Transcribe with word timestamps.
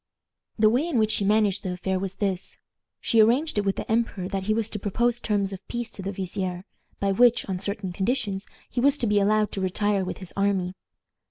The 0.57 0.67
way 0.71 0.87
in 0.87 0.97
which 0.97 1.11
she 1.11 1.23
managed 1.25 1.61
the 1.61 1.73
affair 1.73 1.99
was 1.99 2.15
this. 2.15 2.59
She 3.01 3.19
arranged 3.21 3.59
it 3.59 3.65
with 3.65 3.75
the 3.75 3.91
emperor 3.91 4.27
that 4.29 4.45
he 4.45 4.53
was 4.55 4.67
to 4.71 4.79
propose 4.79 5.21
terms 5.21 5.53
of 5.53 5.67
peace 5.67 5.91
to 5.91 6.01
the 6.01 6.11
vizier, 6.11 6.65
by 6.99 7.11
which, 7.11 7.47
on 7.47 7.59
certain 7.59 7.91
conditions, 7.93 8.47
he 8.67 8.81
was 8.81 8.97
to 8.97 9.05
be 9.05 9.19
allowed 9.19 9.51
to 9.51 9.61
retire 9.61 10.03
with 10.03 10.17
his 10.17 10.33
army. 10.35 10.73